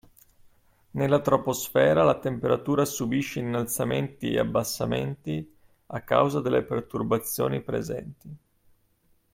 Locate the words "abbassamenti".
4.39-5.47